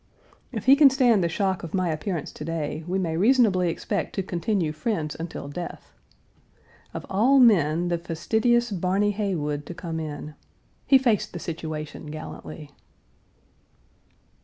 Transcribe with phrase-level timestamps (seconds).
[0.51, 4.15] If he can stand the shock of my appearance to day, we may reasonably expect
[4.15, 5.93] to continue friends until death.
[6.91, 10.33] Of all men, the fastidious Barny Heywood to come in.
[10.87, 12.71] He faced the situation gallantly.